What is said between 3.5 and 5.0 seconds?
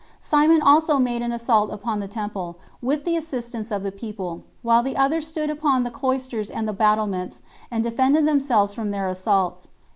of the people, while the